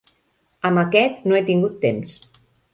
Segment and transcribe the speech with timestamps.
[0.69, 2.19] Amb aquest no he tingut temps.